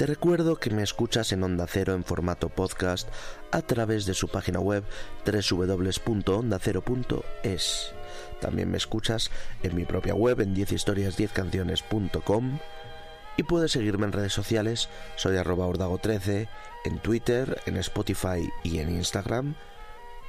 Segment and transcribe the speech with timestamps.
[0.00, 3.06] Te recuerdo que me escuchas en Onda Cero en formato podcast
[3.50, 4.82] a través de su página web
[5.26, 7.92] www.ondacero.es.
[8.40, 9.30] También me escuchas
[9.62, 12.60] en mi propia web en 10historias10canciones.com
[13.36, 16.48] y puedes seguirme en redes sociales, soy arroba ordago13,
[16.86, 19.54] en Twitter, en Spotify y en Instagram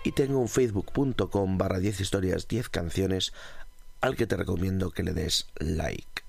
[0.03, 3.31] y tengo un facebook.com barra 10 historias 10 canciones
[4.01, 6.20] al que te recomiendo que le des like.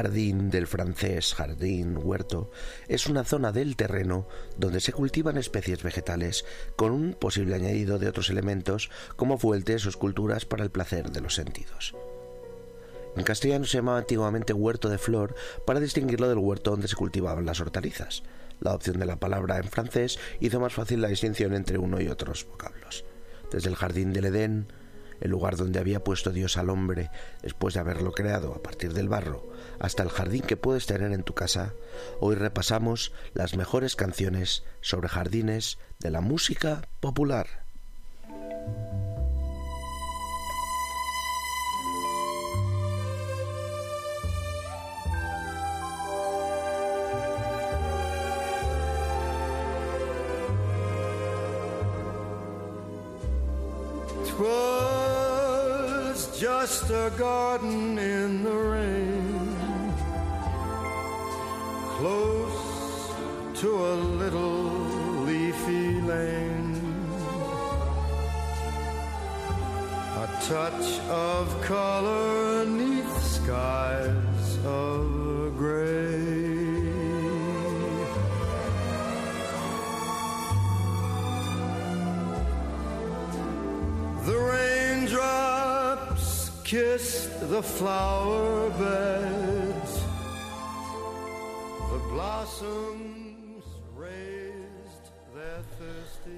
[0.00, 2.50] Jardín del francés jardín huerto
[2.88, 8.08] es una zona del terreno donde se cultivan especies vegetales con un posible añadido de
[8.08, 11.94] otros elementos como fuentes o esculturas para el placer de los sentidos.
[13.14, 15.34] En castellano se llamaba antiguamente huerto de flor
[15.66, 18.22] para distinguirlo del huerto donde se cultivaban las hortalizas.
[18.58, 22.08] La opción de la palabra en francés hizo más fácil la distinción entre uno y
[22.08, 23.04] otros vocablos.
[23.52, 24.72] Desde el jardín del Edén,
[25.20, 27.10] el lugar donde había puesto Dios al hombre
[27.42, 31.22] después de haberlo creado a partir del barro, hasta el jardín que puedes tener en
[31.22, 31.74] tu casa,
[32.20, 37.69] hoy repasamos las mejores canciones sobre jardines de la música popular.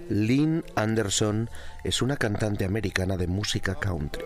[0.08, 1.50] Lynn Anderson
[1.84, 4.24] es una cantante americana de música country.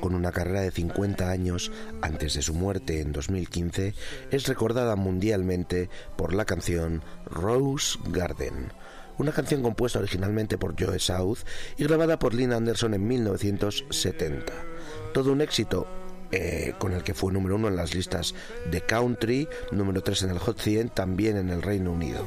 [0.00, 3.94] Con una carrera de 50 años antes de su muerte en 2015,
[4.30, 8.72] es recordada mundialmente por la canción Rose Garden,
[9.18, 11.38] una canción compuesta originalmente por Joe South
[11.76, 14.69] y grabada por Lynn Anderson en 1970.
[15.12, 15.86] Todo un éxito
[16.32, 18.34] eh, con el que fue número uno en las listas
[18.70, 22.24] de country, número 3 en el Hot 100, también en el Reino Unido.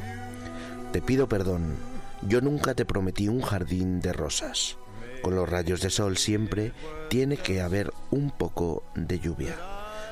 [0.91, 1.75] Te pido perdón,
[2.27, 4.77] yo nunca te prometí un jardín de rosas.
[5.21, 6.73] Con los rayos de sol siempre
[7.09, 9.55] tiene que haber un poco de lluvia.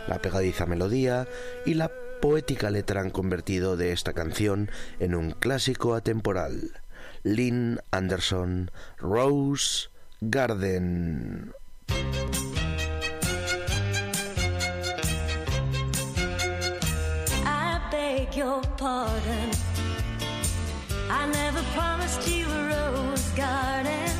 [0.07, 1.27] La pegadiza melodía
[1.65, 1.91] y la
[2.21, 4.69] poética letra han convertido de esta canción
[5.00, 6.81] en un clásico atemporal.
[7.23, 9.89] Lynn Anderson, Rose
[10.21, 11.51] Garden.
[18.36, 19.51] Your pardon.
[21.10, 24.12] I never promised you a rose garden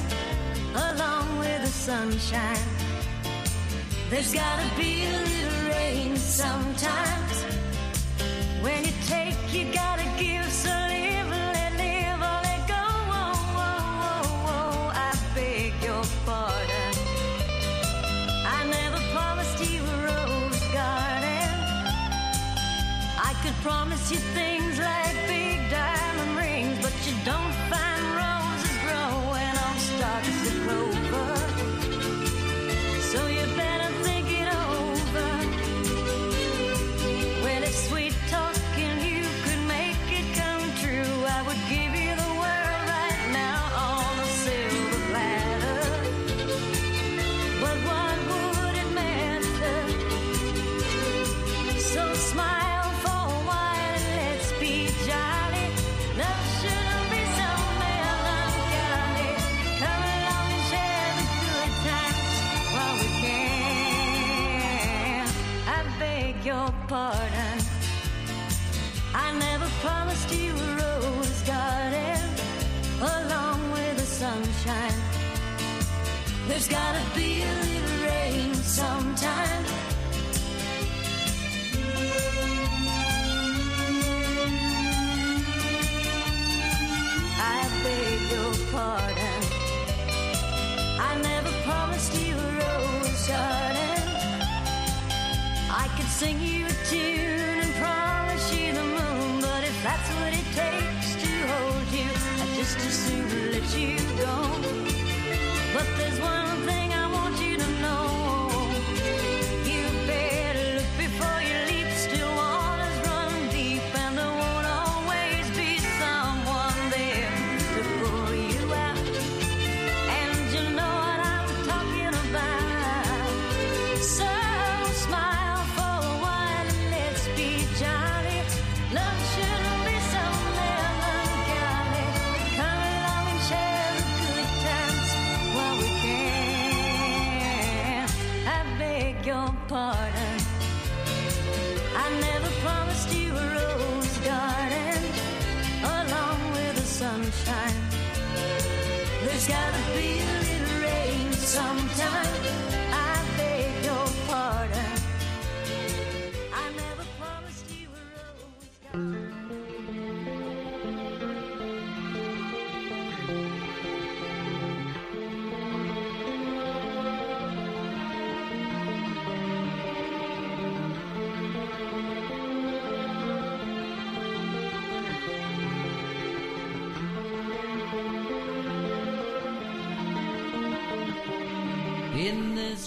[0.76, 2.68] along with the sunshine.
[4.10, 7.31] There's gotta be a little rain sometimes.
[23.62, 24.71] Promise you things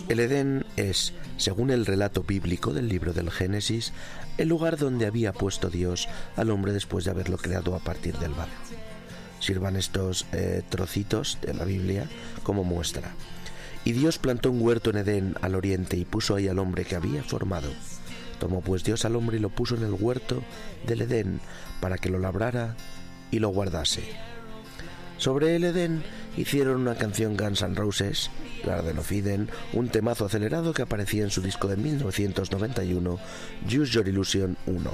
[0.09, 3.93] El Edén es, según el relato bíblico del libro del Génesis,
[4.37, 8.35] el lugar donde había puesto Dios al hombre después de haberlo creado a partir del
[8.35, 8.53] barro.
[9.41, 12.07] Sirvan estos eh, trocitos de la Biblia
[12.43, 13.13] como muestra.
[13.85, 16.97] Y Dios plantó un huerto en Edén al oriente y puso ahí al hombre que
[16.97, 17.71] había formado.
[18.39, 20.43] Tomó pues Dios al hombre y lo puso en el huerto
[20.87, 21.41] del Edén
[21.81, 22.77] para que lo labrara
[23.31, 24.03] y lo guardase.
[25.17, 26.03] Sobre el Edén
[26.37, 28.31] hicieron una canción Guns N' Roses,
[28.65, 33.19] Garden of Eden, un temazo acelerado que aparecía en su disco de 1991,
[33.67, 34.91] Use Your Illusion 1.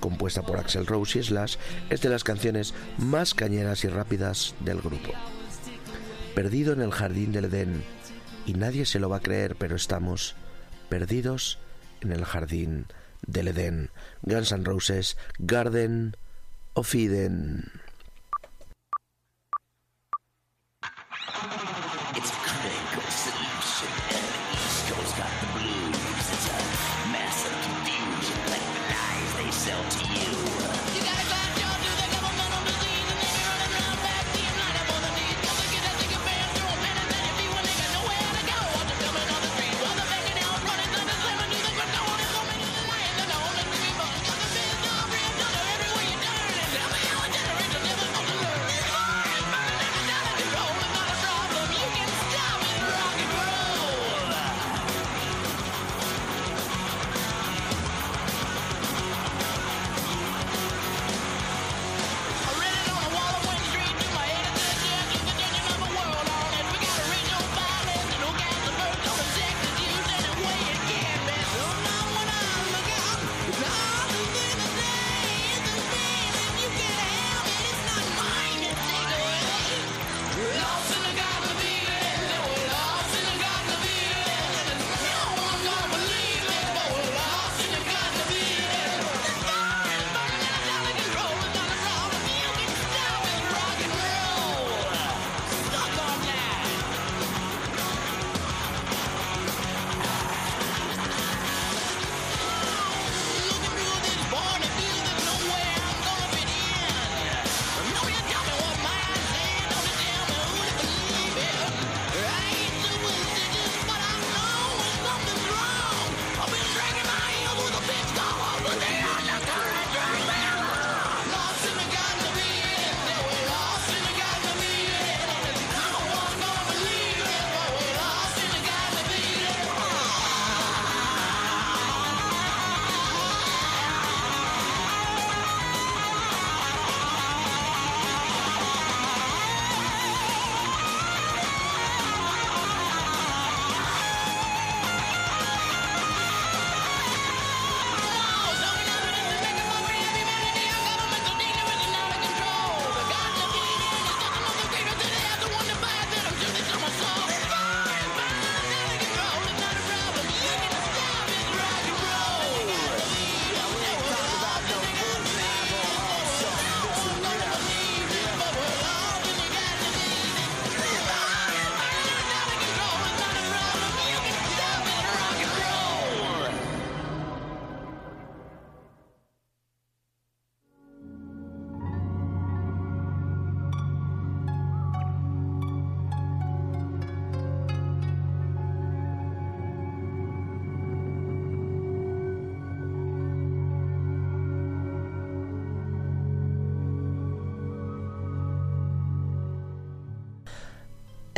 [0.00, 1.56] Compuesta por Axel Rose y Slash,
[1.88, 5.12] es de las canciones más cañeras y rápidas del grupo.
[6.34, 7.84] Perdido en el jardín del Edén,
[8.46, 10.34] y nadie se lo va a creer, pero estamos
[10.88, 11.58] perdidos
[12.02, 12.86] en el jardín
[13.26, 13.90] del Edén.
[14.22, 16.16] Guns N' Roses, Garden
[16.74, 17.70] of Eden.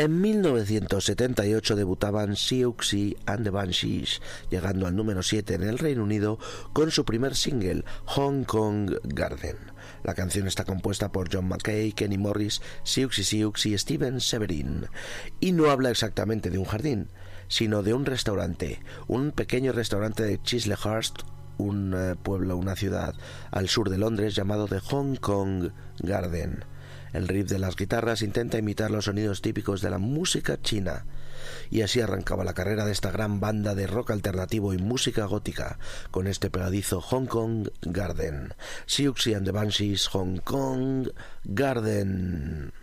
[0.06, 6.38] En 1978 debutaban Siouxsie and the Banshees, llegando al número 7 en el Reino Unido
[6.72, 9.56] con su primer single, Hong Kong Garden.
[10.04, 14.86] La canción está compuesta por John McKay, Kenny Morris, Siouxsie Sioux y Steven Severin,
[15.40, 17.08] y no habla exactamente de un jardín,
[17.48, 21.22] sino de un restaurante, un pequeño restaurante de Chislehurst,
[21.58, 23.16] un eh, pueblo, una ciudad
[23.50, 26.64] al sur de Londres llamado The Hong Kong Garden.
[27.16, 31.06] El riff de las guitarras intenta imitar los sonidos típicos de la música china.
[31.70, 35.78] Y así arrancaba la carrera de esta gran banda de rock alternativo y música gótica,
[36.10, 38.52] con este pegadizo Hong Kong Garden.
[38.86, 41.08] Siouxsie and the Banshees Hong Kong
[41.44, 42.74] Garden.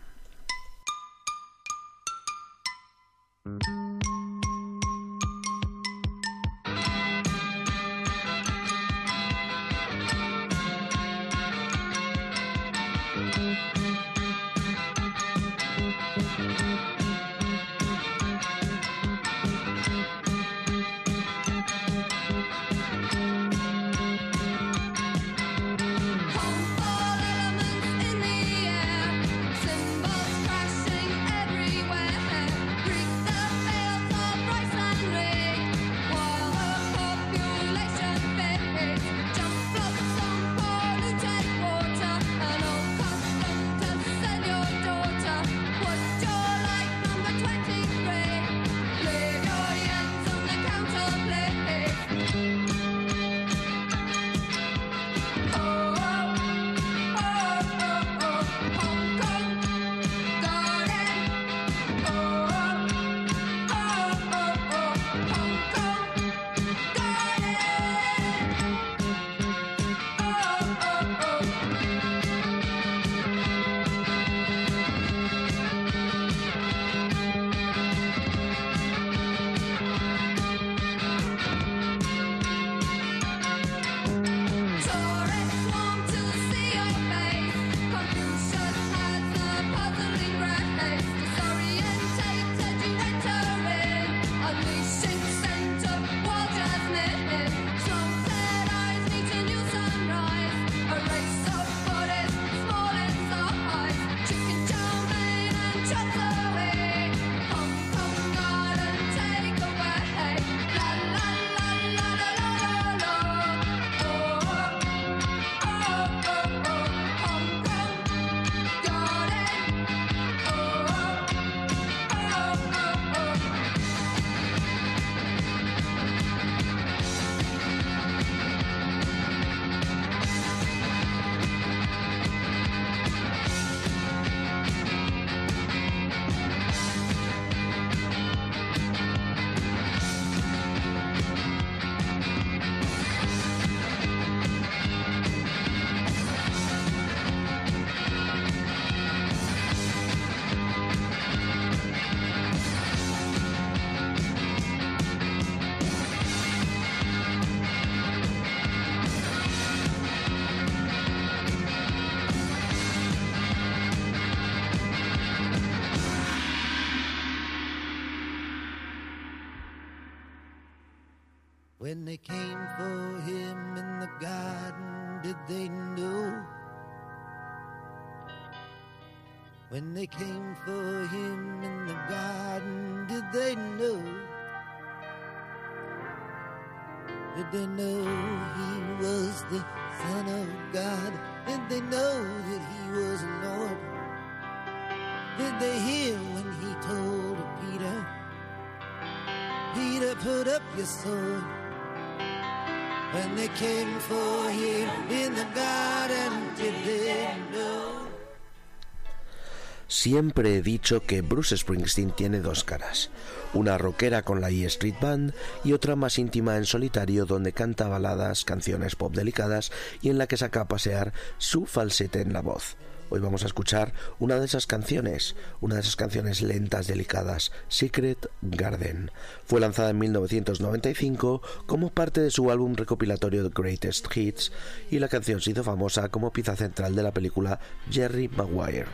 [209.87, 213.11] Siempre he dicho que Bruce Springsteen tiene dos caras,
[213.53, 217.87] una rockera con la E Street Band y otra más íntima en solitario donde canta
[217.87, 219.71] baladas, canciones pop delicadas
[220.01, 222.75] y en la que saca a pasear su falsete en la voz.
[223.13, 228.27] Hoy vamos a escuchar una de esas canciones, una de esas canciones lentas, delicadas, Secret
[228.41, 229.11] Garden.
[229.45, 234.51] Fue lanzada en 1995 como parte de su álbum recopilatorio The Greatest Hits
[234.89, 237.59] y la canción se hizo famosa como pieza central de la película
[237.91, 238.87] Jerry Maguire.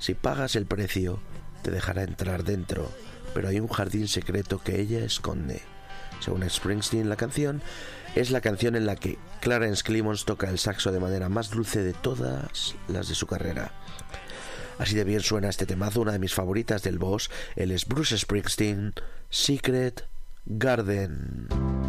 [0.00, 1.20] Si pagas el precio,
[1.62, 2.90] te dejará entrar dentro,
[3.32, 5.62] pero hay un jardín secreto que ella esconde.
[6.18, 7.62] Según Springsteen, la canción
[8.14, 11.82] es la canción en la que Clarence Clemons toca el saxo de manera más dulce
[11.82, 13.72] de todas las de su carrera.
[14.78, 18.18] Así de bien suena este temazo, una de mis favoritas del boss, el es Bruce
[18.18, 18.94] Springsteen,
[19.30, 20.04] Secret
[20.44, 21.81] Garden.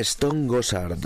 [0.00, 1.04] Stone Gossard,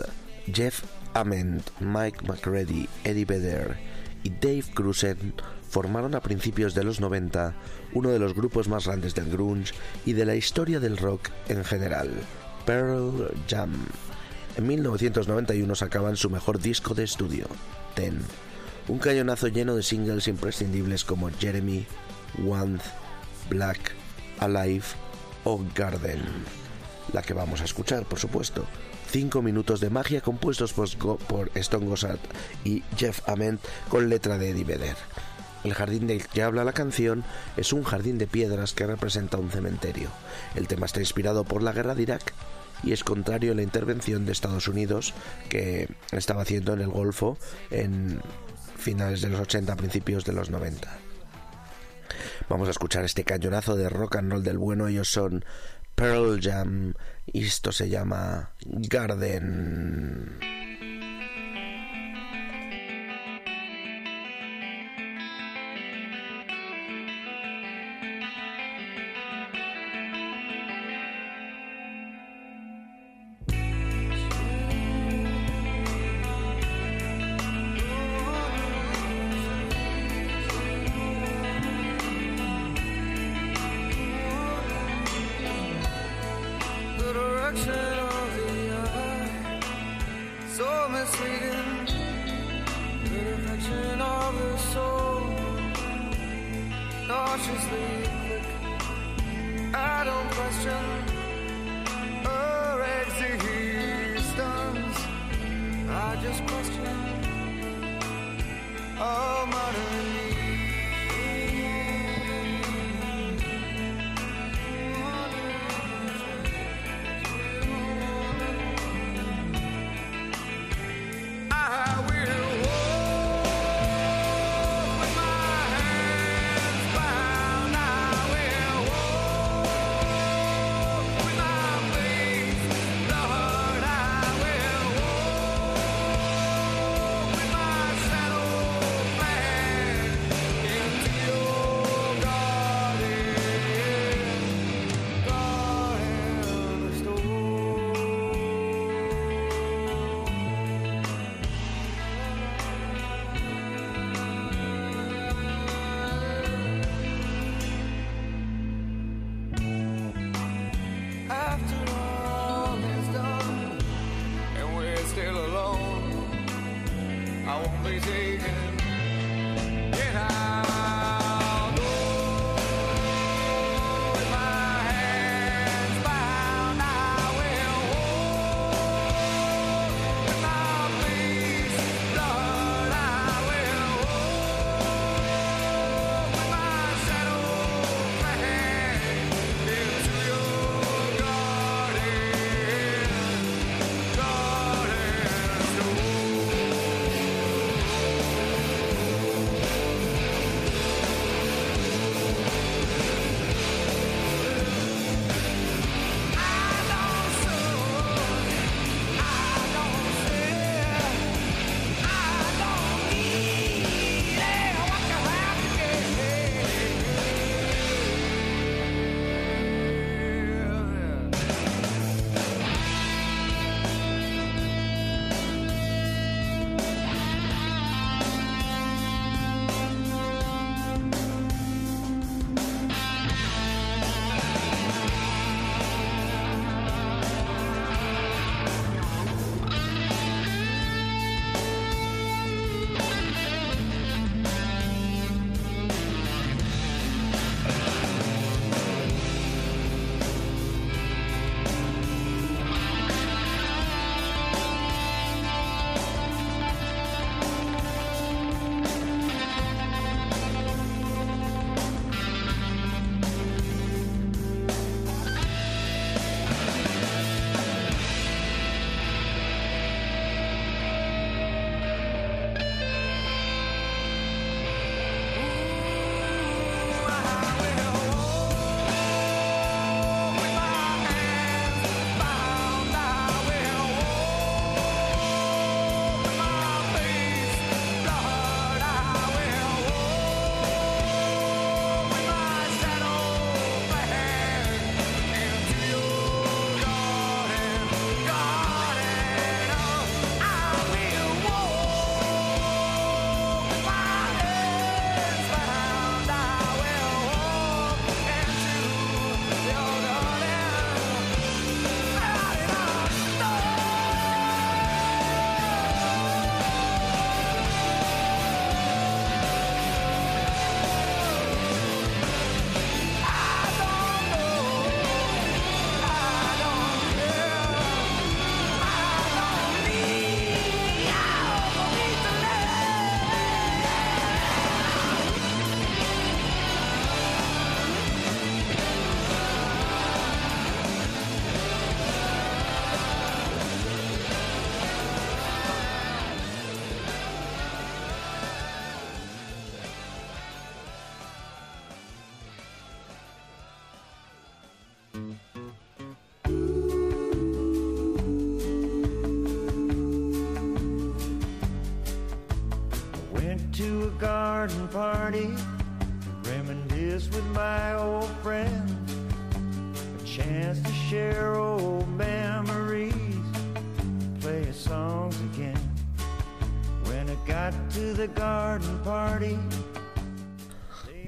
[0.53, 0.83] Jeff
[1.15, 3.77] Ament, Mike McCready, Eddie Vedder
[4.23, 5.33] y Dave Grusin
[5.69, 7.55] formaron a principios de los 90
[7.95, 9.73] uno de los grupos más grandes del grunge
[10.05, 12.11] y de la historia del rock en general,
[12.67, 13.73] Pearl Jam.
[14.57, 17.47] En 1991 sacaban su mejor disco de estudio,
[17.95, 18.21] Ten,
[18.89, 21.87] un cañonazo lleno de singles imprescindibles como Jeremy,
[22.47, 22.79] One,
[23.49, 23.93] Black,
[24.39, 24.85] Alive
[25.45, 26.62] o Garden.
[27.13, 28.65] La que vamos a escuchar, por supuesto.
[29.11, 30.89] Cinco minutos de magia compuestos por,
[31.19, 32.21] por Stone Gossard
[32.65, 34.97] y Jeff Ament con letra de Eddie Vedder.
[35.65, 37.25] El jardín del que habla la canción
[37.57, 40.09] es un jardín de piedras que representa un cementerio.
[40.55, 42.33] El tema está inspirado por la guerra de Irak
[42.83, 45.15] y es contrario a la intervención de Estados Unidos
[45.49, 47.39] que estaba haciendo en el Golfo
[47.71, 48.21] en
[48.77, 50.89] finales de los 80, principios de los 90.
[52.49, 54.89] Vamos a escuchar este cañonazo de rock and roll del bueno.
[54.89, 55.45] Ellos son
[55.95, 56.95] Pearl Jam
[57.27, 60.39] esto se llama Garden.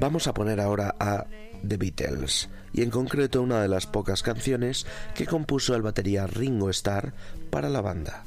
[0.00, 1.26] Vamos a poner ahora a
[1.66, 6.70] The Beatles, y en concreto una de las pocas canciones que compuso el batería Ringo
[6.70, 7.14] Starr
[7.50, 8.24] para la banda.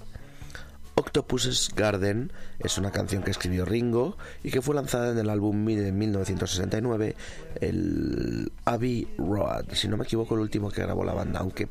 [0.95, 5.63] Octopus's Garden es una canción que escribió Ringo y que fue lanzada en el álbum
[5.65, 7.15] de 1969,
[7.61, 11.67] el Abbey Road, si no me equivoco el último que grabó la banda, aunque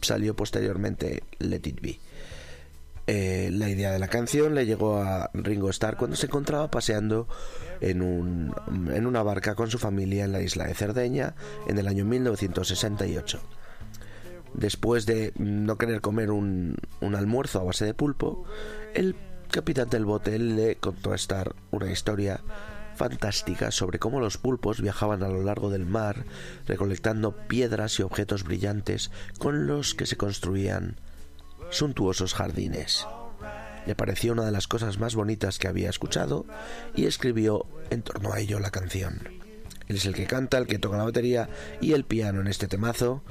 [0.00, 2.00] salió posteriormente Let It Be.
[3.06, 7.26] Eh, la idea de la canción le llegó a Ringo Starr cuando se encontraba paseando
[7.80, 8.54] en, un,
[8.92, 11.34] en una barca con su familia en la isla de Cerdeña
[11.66, 13.40] en el año 1968.
[14.54, 18.44] Después de no querer comer un, un almuerzo a base de pulpo,
[18.94, 19.16] el
[19.50, 22.40] capitán del bote le contó a Starr una historia
[22.94, 26.24] fantástica sobre cómo los pulpos viajaban a lo largo del mar
[26.66, 30.96] recolectando piedras y objetos brillantes con los que se construían
[31.72, 33.06] suntuosos jardines.
[33.86, 36.46] Le pareció una de las cosas más bonitas que había escuchado
[36.94, 39.20] y escribió en torno a ello la canción.
[39.88, 41.48] Él es el que canta, el que toca la batería
[41.80, 43.22] y el piano en este temazo.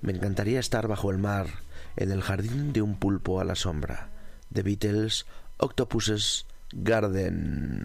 [0.00, 1.46] Me encantaría estar bajo el mar,
[1.96, 4.10] en el jardín de un pulpo a la sombra.
[4.52, 5.26] The Beatles,
[5.58, 7.84] Octopus's Garden.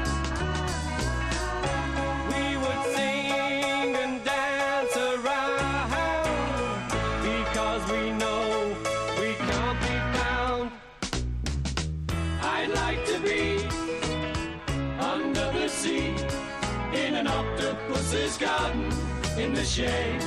[19.37, 20.21] In the shade.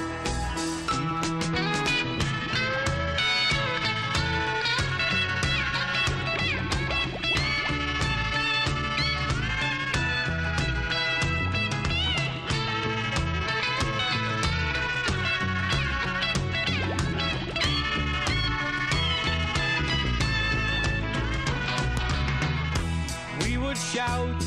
[23.42, 24.44] We would shout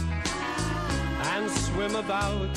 [1.34, 2.57] and swim about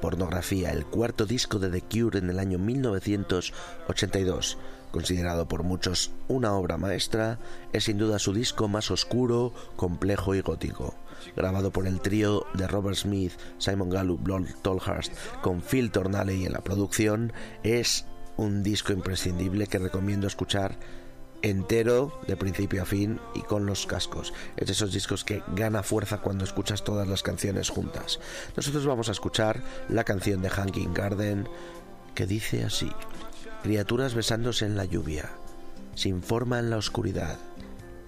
[0.00, 4.58] Pornografía, el cuarto disco de The Cure en el año 1982.
[4.90, 7.38] Considerado por muchos una obra maestra,
[7.72, 10.94] es sin duda su disco más oscuro, complejo y gótico.
[11.36, 15.12] Grabado por el trío de Robert Smith, Simon Gallup, Lord Tolhurst,
[15.42, 18.04] con Phil Tornalley en la producción, es
[18.36, 20.76] un disco imprescindible que recomiendo escuchar
[21.42, 24.32] entero de principio a fin y con los cascos.
[24.56, 28.20] Es de esos discos que gana fuerza cuando escuchas todas las canciones juntas.
[28.56, 31.48] Nosotros vamos a escuchar la canción de Hanging Garden
[32.14, 32.90] que dice así:
[33.62, 35.30] Criaturas besándose en la lluvia,
[35.94, 37.38] sin forma en la oscuridad.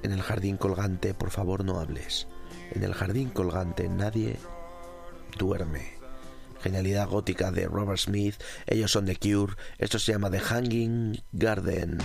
[0.02, 2.26] En el jardín colgante, por favor, no hables.
[2.72, 4.36] En el jardín colgante nadie
[5.38, 5.92] duerme.
[6.60, 8.36] Genialidad gótica de Robert Smith.
[8.66, 9.54] Ellos son The Cure.
[9.78, 11.98] Esto se llama The Hanging Garden.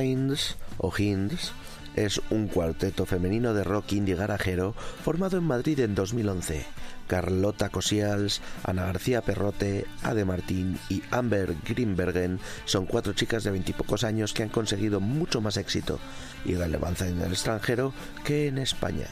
[0.00, 1.52] Heinz o Hinds
[1.94, 4.74] es un cuarteto femenino de rock indie garajero
[5.04, 6.64] formado en Madrid en 2011.
[7.06, 14.04] Carlota Cosials, Ana García Perrote, Ade Martín y Amber Greenbergen son cuatro chicas de veintipocos
[14.04, 15.98] años que han conseguido mucho más éxito
[16.44, 17.92] y relevancia en el extranjero
[18.24, 19.08] que en España.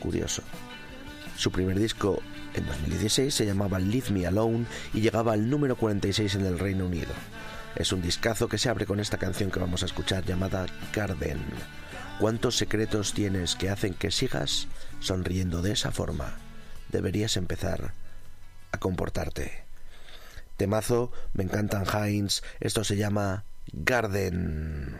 [0.00, 0.42] Curioso.
[1.36, 2.20] Su primer disco
[2.54, 6.86] en 2016 se llamaba Leave Me Alone y llegaba al número 46 en el Reino
[6.86, 7.12] Unido.
[7.76, 11.38] Es un discazo que se abre con esta canción que vamos a escuchar llamada Garden.
[12.18, 14.66] ¿Cuántos secretos tienes que hacen que sigas
[15.00, 16.38] sonriendo de esa forma?
[16.88, 17.92] Deberías empezar
[18.72, 19.64] a comportarte.
[20.56, 24.98] Temazo, me encantan Heinz, esto se llama Garden.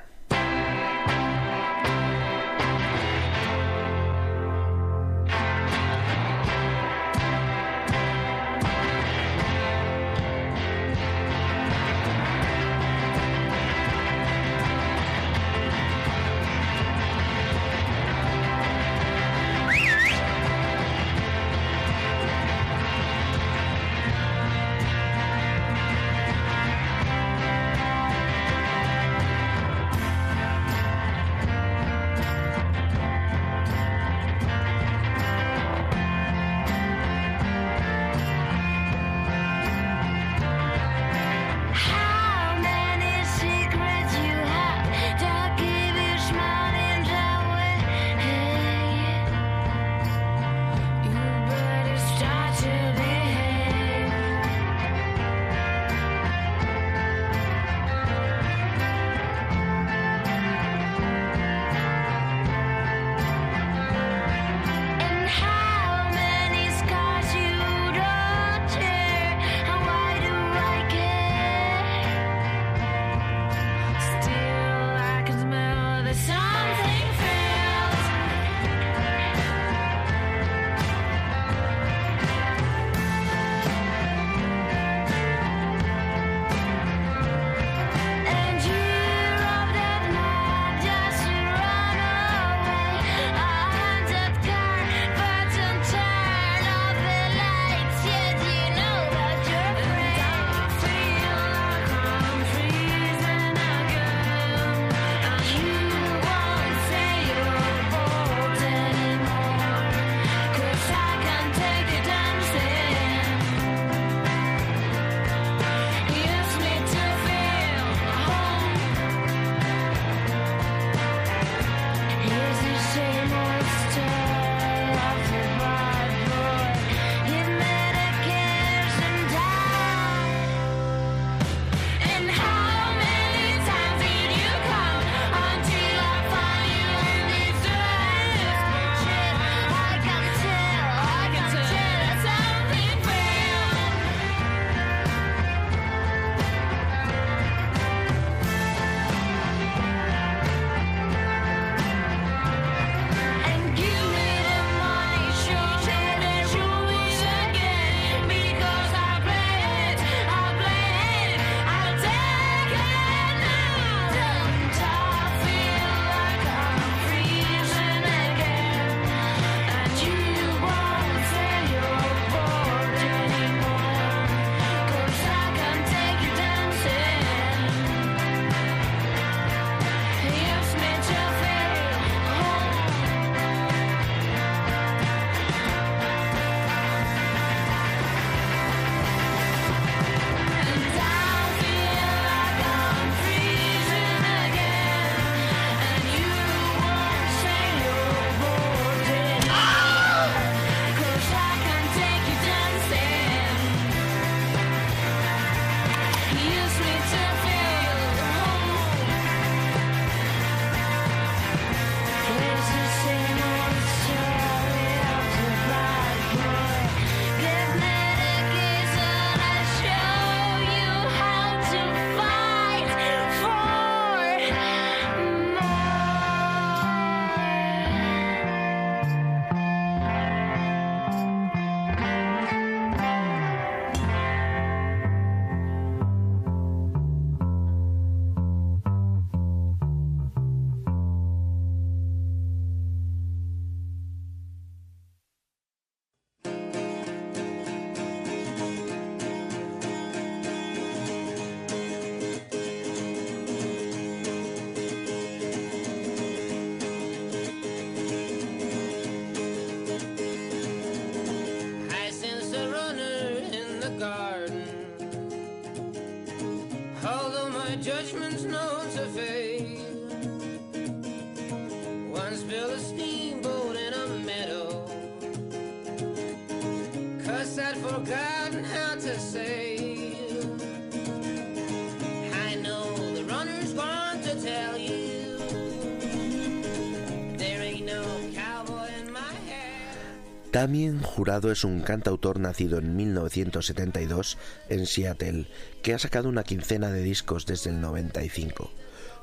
[291.02, 294.38] Jurado es un cantautor nacido en 1972
[294.68, 295.46] en Seattle,
[295.82, 298.70] que ha sacado una quincena de discos desde el 95.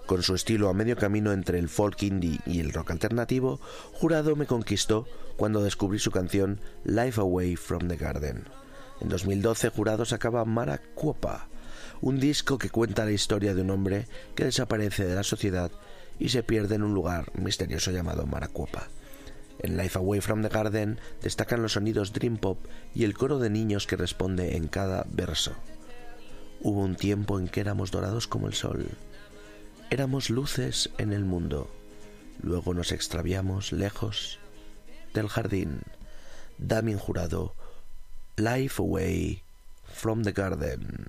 [0.05, 3.61] Con su estilo a medio camino entre el folk indie y el rock alternativo,
[3.93, 5.07] Jurado me conquistó
[5.37, 8.43] cuando descubrí su canción Life Away from the Garden.
[8.99, 11.47] En 2012 Jurado sacaba Maracuopa,
[12.01, 15.71] un disco que cuenta la historia de un hombre que desaparece de la sociedad
[16.19, 18.89] y se pierde en un lugar misterioso llamado Maracuopa.
[19.63, 22.59] En Life Away from the Garden destacan los sonidos dream pop
[22.93, 25.53] y el coro de niños que responde en cada verso.
[26.61, 28.89] Hubo un tiempo en que éramos dorados como el sol.
[29.89, 31.69] Éramos luces en el mundo.
[32.41, 34.39] Luego nos extraviamos lejos
[35.13, 35.81] del jardín.
[36.57, 37.53] Damien Jurado,
[38.35, 39.43] Life Away
[39.93, 41.07] from the Garden.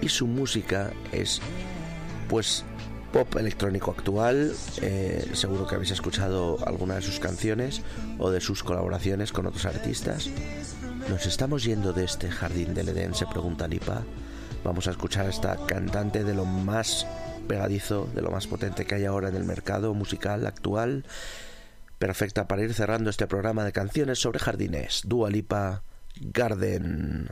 [0.00, 1.40] y su música es,
[2.28, 2.64] pues,
[3.12, 4.52] pop electrónico actual.
[4.82, 7.82] Eh, seguro que habéis escuchado alguna de sus canciones
[8.18, 10.30] o de sus colaboraciones con otros artistas.
[11.08, 13.14] ¿Nos estamos yendo de este jardín del Edén?
[13.14, 14.04] Se pregunta Lipa.
[14.64, 17.06] Vamos a escuchar a esta cantante de lo más
[17.48, 21.04] pegadizo, de lo más potente que hay ahora en el mercado musical actual.
[21.98, 25.02] Perfecta para ir cerrando este programa de canciones sobre jardines.
[25.04, 25.82] Dua Lipa,
[26.20, 27.30] Garden.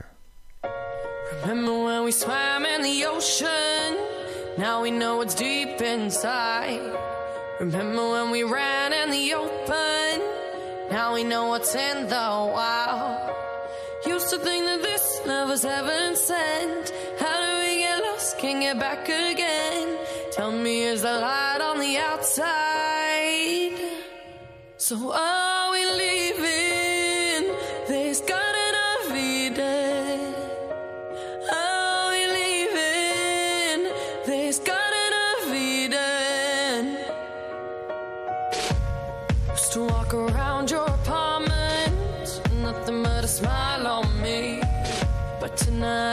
[1.41, 3.95] Remember when we swam in the ocean?
[4.57, 6.81] Now we know what's deep inside.
[7.59, 10.21] Remember when we ran in the open?
[10.91, 13.29] Now we know what's in the wild.
[14.05, 16.91] Used to think that this love was heaven sent.
[18.41, 19.97] We get back again.
[20.31, 23.75] Tell me, is the light on the outside?
[24.77, 25.58] So are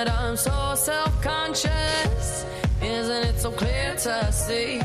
[0.04, 2.44] tonight I'm so self conscious.
[2.82, 4.80] Isn't it so clear to see?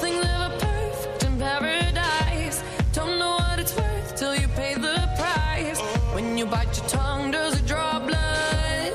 [0.00, 2.62] Things never perfect in paradise.
[2.92, 5.80] Don't know what it's worth till you pay the price.
[6.14, 8.92] When you bite your tongue, does it draw blood?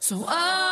[0.00, 0.71] So are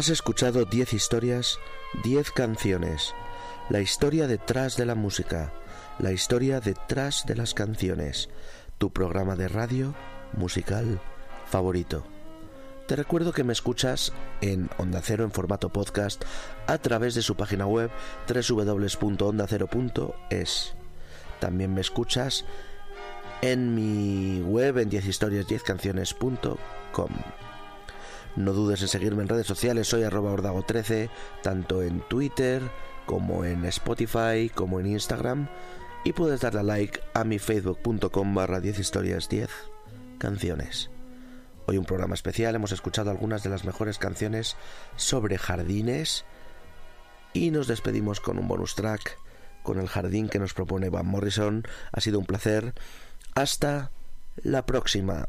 [0.00, 1.58] Has escuchado 10 historias,
[2.04, 3.14] 10 canciones.
[3.68, 5.52] La historia detrás de la música,
[5.98, 8.30] la historia detrás de las canciones.
[8.78, 9.94] Tu programa de radio
[10.32, 11.02] musical
[11.44, 12.06] favorito.
[12.88, 16.24] Te recuerdo que me escuchas en Onda Cero en formato podcast
[16.66, 17.90] a través de su página web
[18.26, 20.74] www.ondacero.es.
[21.40, 22.46] También me escuchas
[23.42, 27.10] en mi web en 10historias10canciones.com.
[28.36, 31.10] No dudes en seguirme en redes sociales, soy arroba ordago13,
[31.42, 32.62] tanto en Twitter
[33.06, 35.48] como en Spotify, como en Instagram.
[36.04, 39.50] Y puedes darle a like a mi facebook.com barra 10 historias 10
[40.18, 40.90] canciones.
[41.66, 44.56] Hoy un programa especial, hemos escuchado algunas de las mejores canciones
[44.96, 46.24] sobre jardines
[47.32, 49.18] y nos despedimos con un bonus track
[49.62, 51.64] con el jardín que nos propone Van Morrison.
[51.92, 52.74] Ha sido un placer.
[53.34, 53.90] Hasta
[54.42, 55.28] la próxima.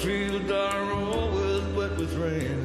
[0.00, 2.60] Fields are always wet with rain.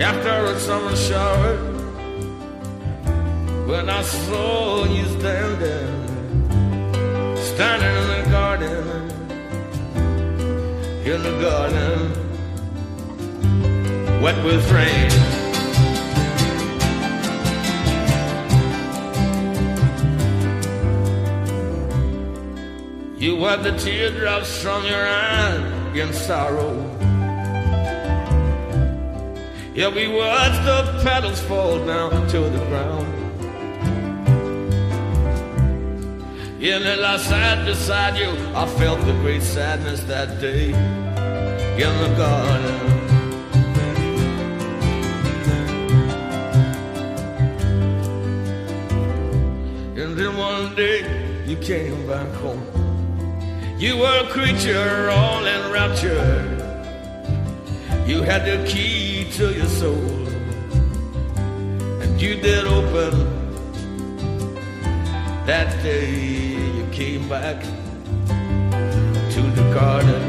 [0.00, 1.56] After a summer shower,
[3.68, 5.92] when I saw you standing,
[7.52, 8.84] standing in the garden,
[11.12, 11.98] in the garden,
[14.22, 15.25] wet with rain.
[23.26, 26.74] You wipe the teardrops from your eyes in sorrow.
[29.74, 33.08] Yeah, we watched the petals fall down to the ground.
[36.60, 40.66] Yeah, and I sat beside you, I felt the great sadness that day
[41.84, 42.76] in the garden.
[50.00, 52.65] And then one day you came back home.
[53.78, 56.62] You were a creature all enraptured.
[58.06, 60.26] You had the key to your soul.
[62.00, 63.36] And you did open
[65.44, 67.62] that day you came back
[69.32, 70.24] to the garden.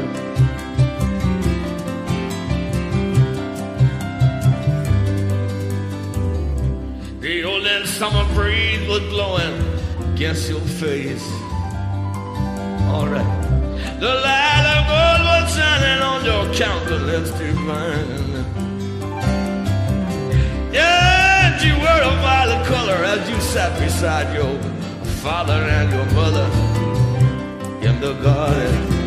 [7.20, 9.60] The old summer breeze was blowing
[10.12, 11.37] against your face.
[12.88, 14.00] Alright.
[14.00, 18.28] The light of gold was shining on your countenance divine.
[20.72, 24.58] Yeah, you were a violet color as you sat beside your
[25.22, 26.48] father and your mother
[27.86, 28.98] in the garden.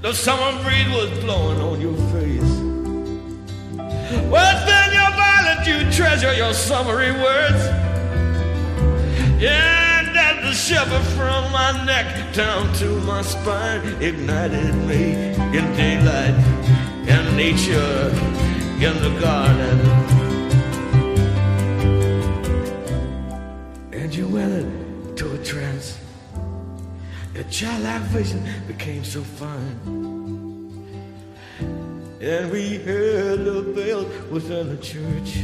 [0.00, 2.57] The summer breeze was blowing on your face.
[4.30, 7.62] Within your violet, you treasure your summery words.
[9.40, 15.12] And as the shiver from my neck down to my spine ignited me
[15.56, 16.34] in daylight
[17.08, 18.10] and nature
[18.86, 19.78] in the garden.
[23.92, 24.52] And you went
[25.08, 25.98] into a trance.
[27.34, 29.97] Your childlike vision became so fine.
[32.20, 35.38] And we heard the bell within the church.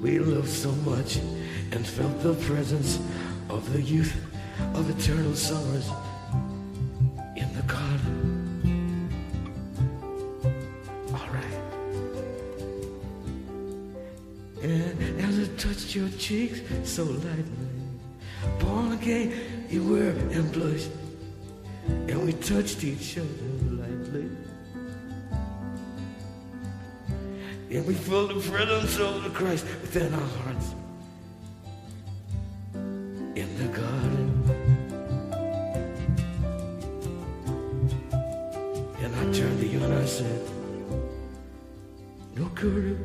[0.00, 1.16] We loved so much
[1.72, 3.00] and felt the presence
[3.50, 4.14] of the youth
[4.74, 5.90] of eternal summers
[7.36, 9.10] in the garden.
[11.12, 11.58] All right.
[14.62, 17.44] And as it touched your cheeks so lightly,
[18.60, 20.90] born again you were and blushed,
[21.88, 23.57] and we touched each other
[27.70, 30.74] And we felt the presence of the Christ within our hearts.
[33.36, 34.28] In the garden.
[39.02, 40.40] And I turned to you and I said,
[42.34, 42.96] No guru,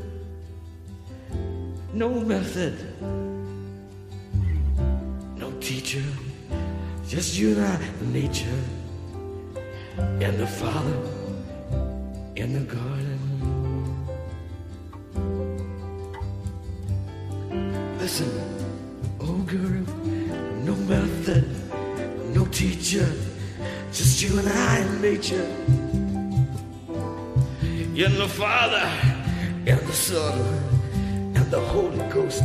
[1.93, 2.75] no method,
[5.35, 6.03] no teacher,
[7.09, 7.79] just you and I,
[8.13, 8.63] nature,
[9.97, 10.97] and the Father
[12.37, 13.22] in the garden.
[18.13, 19.81] Listen, oh girl,
[20.63, 21.49] no method,
[22.35, 23.11] no teacher,
[23.91, 25.49] just you and I in nature.
[27.95, 28.87] In the Father
[29.65, 30.39] and the Son
[31.33, 32.43] and the Holy Ghost